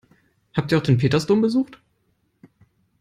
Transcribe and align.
Habt 0.55 0.71
ihr 0.71 0.79
auch 0.79 0.81
den 0.81 0.97
Petersdom 0.97 1.41
besucht? 1.41 1.79